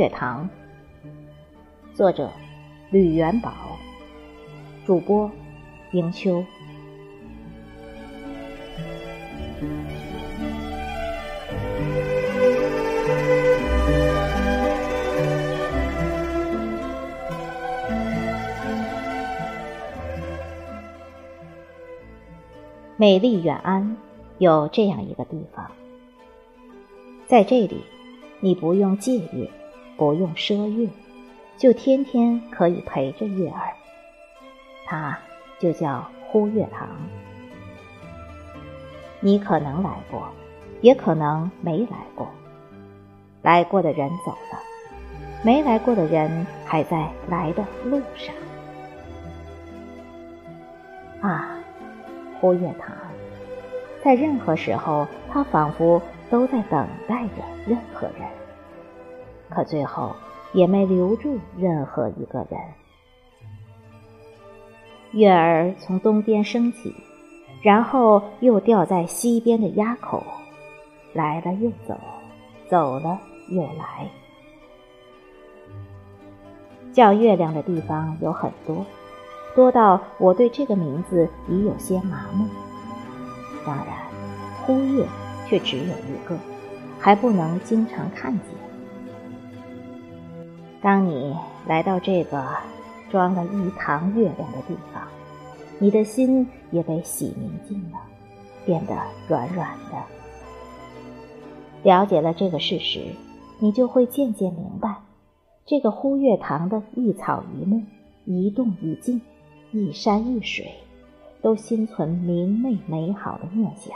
[0.00, 0.48] 月堂》，
[1.94, 2.30] 作者
[2.90, 3.52] 吕元宝，
[4.86, 5.30] 主播
[5.92, 6.42] 迎秋。
[22.96, 23.98] 美丽远安
[24.38, 25.70] 有这样一个地方，
[27.26, 27.84] 在这里，
[28.40, 29.50] 你不用借月，
[30.00, 30.88] 不用奢月，
[31.58, 33.74] 就天天可以陪着月儿。
[34.86, 35.18] 它
[35.58, 36.88] 就叫呼月堂。
[39.20, 40.26] 你可能来过，
[40.80, 42.26] 也可能没来过。
[43.42, 44.58] 来过的人走了，
[45.42, 48.34] 没来过的人还在来的路上。
[51.20, 51.58] 啊！
[52.40, 52.96] 呼月堂，
[54.02, 58.26] 在任何时候，他仿佛都在等待着任何人，
[59.50, 60.14] 可最后
[60.52, 62.58] 也没留住任何一个人。
[65.12, 66.94] 月儿从东边升起，
[67.62, 70.22] 然后又掉在西边的垭口，
[71.12, 71.98] 来了又走，
[72.70, 74.08] 走了又来。
[76.92, 78.86] 叫月亮的地方有很多。
[79.56, 82.46] 多到我对这个名字已有些麻木。
[83.66, 83.86] 当然，
[84.62, 85.04] 呼月
[85.48, 86.38] 却只有一个，
[87.00, 88.44] 还不能经常看见。
[90.82, 91.36] 当你
[91.66, 92.44] 来到这个
[93.10, 95.02] 装了一堂月亮的地方，
[95.78, 97.98] 你的心也被洗明净了，
[98.64, 98.96] 变得
[99.28, 100.02] 软软的。
[101.82, 103.00] 了解了这个事实，
[103.58, 104.96] 你就会渐渐明白，
[105.66, 107.82] 这个忽月堂的一草一木、
[108.24, 109.20] 一动一静。
[109.72, 110.68] 一山一水，
[111.40, 113.94] 都心存明媚美好的念想。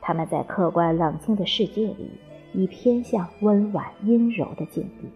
[0.00, 2.10] 他们在客观冷清的世界里，
[2.54, 5.06] 已偏向温婉阴柔的境地，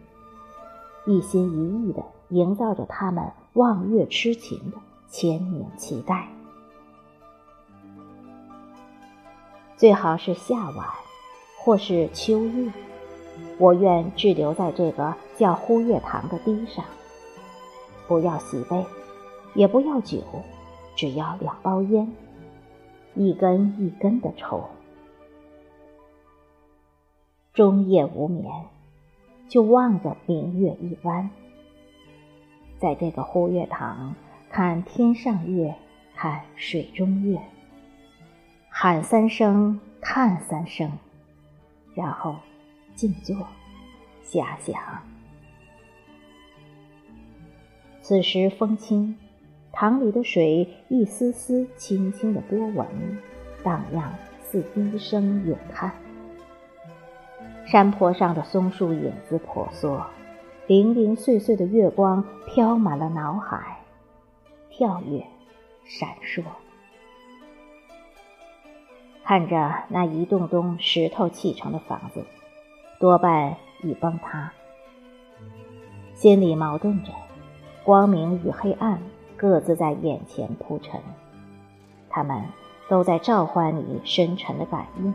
[1.04, 4.76] 一心一意地营造着他们望月痴情的
[5.08, 6.28] 千年期待。
[9.76, 10.86] 最好是夏晚，
[11.58, 12.72] 或是秋月，
[13.58, 16.84] 我愿滞留在这个叫呼月堂的堤上，
[18.06, 18.84] 不要喜悲。
[19.54, 20.22] 也不要酒，
[20.96, 22.10] 只要两包烟，
[23.14, 24.64] 一根一根的抽。
[27.52, 28.50] 终夜无眠，
[29.52, 31.28] 就望着明月一弯，
[32.80, 34.14] 在这个呼月堂
[34.48, 35.74] 看天上月，
[36.16, 37.38] 看水中月，
[38.70, 40.90] 喊三声，看三声，
[41.94, 42.36] 然后
[42.94, 43.36] 静坐，
[44.24, 44.74] 遐想。
[48.00, 49.14] 此时风轻。
[49.70, 52.86] 塘里的水一丝丝轻轻的波纹，
[53.62, 55.92] 荡漾似低声咏叹。
[57.64, 60.04] 山坡上的松树影子婆娑，
[60.66, 63.78] 零零碎碎的月光飘满了脑海，
[64.70, 65.24] 跳跃，
[65.84, 66.42] 闪烁。
[69.24, 72.24] 看着那一栋栋石头砌成的房子，
[72.98, 74.52] 多半已崩塌，
[76.14, 77.12] 心里矛盾着，
[77.84, 79.00] 光明与黑暗。
[79.34, 81.00] 各自在眼前铺陈，
[82.08, 82.44] 他们
[82.88, 85.12] 都在召唤你深沉的感应。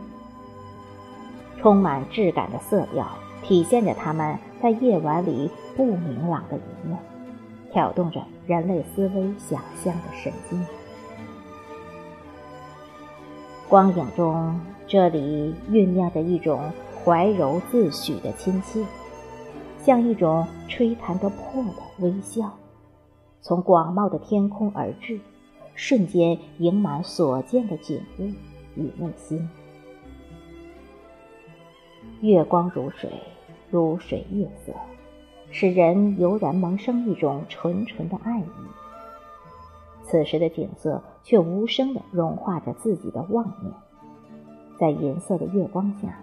[1.60, 3.06] 充满质感的色调
[3.42, 6.98] 体现着他们在夜晚里不明朗的一面，
[7.72, 10.64] 挑动着人类思维想象的神经。
[13.68, 16.60] 光影中，这里酝酿着一种
[17.04, 18.84] 怀柔自诩的亲切，
[19.82, 22.50] 像一种吹弹得破的微笑。
[23.40, 25.20] 从广袤的天空而至，
[25.74, 28.24] 瞬间盈满所见的景物
[28.74, 29.48] 与内心。
[32.20, 33.10] 月光如水，
[33.70, 34.72] 如水月色，
[35.50, 38.44] 使人油然萌生一种纯纯的爱意。
[40.04, 43.72] 此时的景色却无声地融化着自己的妄念，
[44.78, 46.20] 在银色的月光下，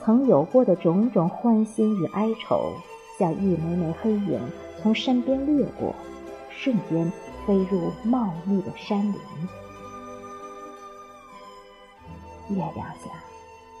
[0.00, 2.72] 曾有过的种种欢欣与哀愁，
[3.18, 4.40] 像一枚枚黑影
[4.80, 5.94] 从身边掠过。
[6.56, 7.12] 瞬间
[7.44, 9.14] 飞入茂密的山林，
[12.50, 13.10] 月亮下，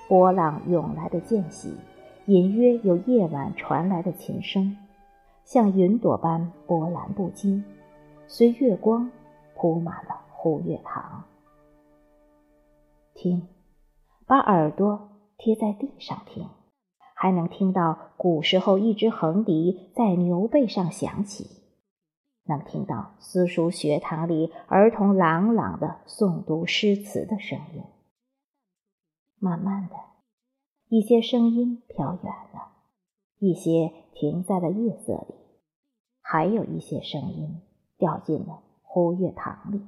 [0.08, 1.74] 波浪涌来的间隙，
[2.26, 4.76] 隐约有夜晚传来的琴声，
[5.44, 7.64] 像云朵般波澜不惊，
[8.26, 9.10] 随月光
[9.54, 11.24] 铺满了忽月堂。
[13.14, 13.48] 听，
[14.26, 15.08] 把耳朵
[15.38, 16.48] 贴在地上听，
[17.14, 21.62] 还能听到古时候一支横笛在牛背上响起。
[22.46, 27.82] 能听到私塾学堂里儿童朗朗的诵读诗词的声音。
[29.38, 29.94] 慢慢的，
[30.88, 32.72] 一些声音飘远了，
[33.38, 35.34] 一些停在了夜色里，
[36.20, 37.60] 还有一些声音
[37.98, 39.82] 掉进了忽月堂里。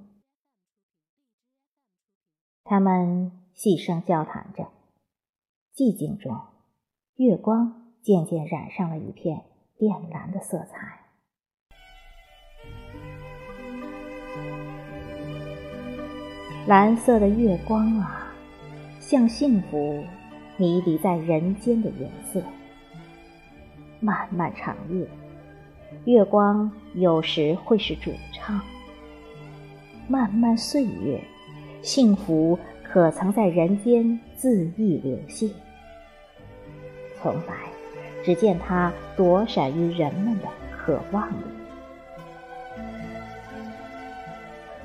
[2.64, 4.69] 他们细声交谈着，
[5.75, 6.37] 寂静中，
[7.14, 9.44] 月光渐渐染上了一片
[9.78, 11.06] 靛蓝的色彩。
[16.66, 18.15] 蓝色的月光啊，
[19.08, 20.03] 像幸福
[20.56, 22.43] 迷离在人间的颜色。
[24.00, 25.06] 漫漫长夜，
[26.06, 28.61] 月光有时会是主唱。
[30.08, 31.20] 漫漫岁月，
[31.82, 34.05] 幸福可曾在人间
[34.37, 35.52] 恣意流泻？
[37.14, 37.55] 从来，
[38.25, 41.44] 只见它躲闪于人们的渴望里。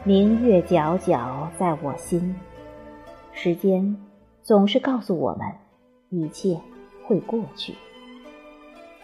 [0.04, 2.36] 明月皎皎在我心，
[3.34, 3.96] 时间
[4.44, 5.48] 总是告诉我们，
[6.10, 6.60] 一切
[7.06, 7.76] 会过去。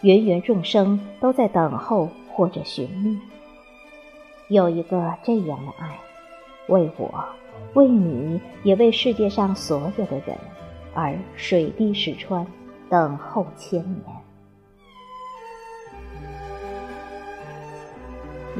[0.02, 3.18] 芸芸众生都在等候或者寻觅，
[4.48, 5.98] 有一个这样的爱，
[6.68, 7.24] 为我，
[7.74, 10.36] 为你，也为世界上所有的人，
[10.94, 12.46] 而水滴石穿，
[12.88, 14.04] 等候千年。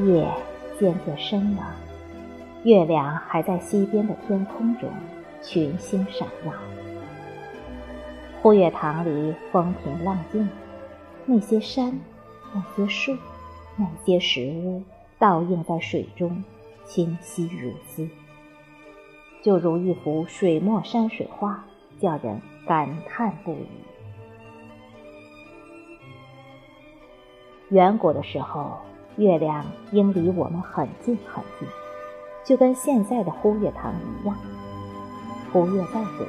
[0.07, 0.27] 夜
[0.79, 1.75] 渐渐深了。
[2.63, 4.89] 月亮还在西边的天空中
[5.41, 6.53] 群星闪耀，
[8.41, 10.47] 忽月堂里风平浪静，
[11.25, 11.99] 那些山，
[12.53, 13.15] 那些树，
[13.77, 14.83] 那些石屋
[15.17, 16.43] 倒映在水中，
[16.85, 18.07] 清晰如丝，
[19.41, 21.63] 就如一幅水墨山水画，
[21.99, 23.67] 叫人感叹不已。
[27.69, 28.77] 远古的时候，
[29.15, 31.67] 月亮应离我们很近很近。
[32.43, 34.35] 就跟现在的忽月堂一样，
[35.51, 36.25] 忽月在左，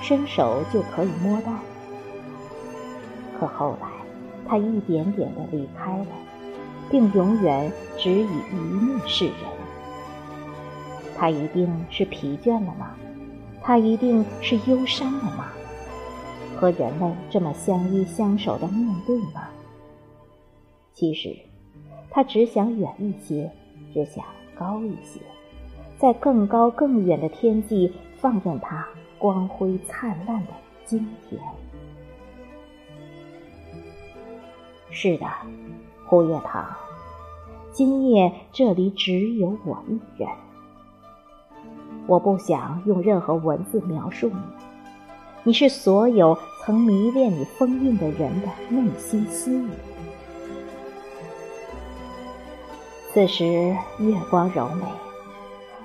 [0.00, 1.52] 伸手就可以摸到。
[3.38, 3.88] 可后来，
[4.46, 6.06] 他一点点的离开了，
[6.90, 9.34] 并永远只以一面示人。
[11.16, 12.94] 他一定是疲倦了吗？
[13.62, 15.52] 他一定是忧伤了吗？
[16.56, 19.48] 和人类这么相依相守的面对吗？
[20.92, 21.34] 其实，
[22.10, 23.50] 他只想远一些，
[23.94, 24.24] 只想
[24.54, 25.20] 高一些。
[26.02, 28.84] 在更高更远的天际，放任它
[29.18, 30.52] 光辉灿烂的
[30.84, 31.40] 今天。
[34.90, 35.26] 是的，
[36.04, 36.66] 胡月堂，
[37.70, 40.28] 今夜这里只有我一人。
[42.08, 44.40] 我不想用任何文字描述你，
[45.44, 49.68] 你是所有曾迷恋你风韵的人的内心私语。
[53.12, 53.44] 此时
[54.00, 54.82] 月光柔美。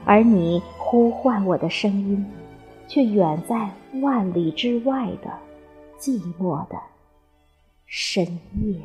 [0.07, 2.25] 而你呼唤我的声音，
[2.87, 3.69] 却远在
[3.99, 5.29] 万里之外的
[5.99, 6.77] 寂寞的
[7.85, 8.25] 深
[8.61, 8.79] 夜。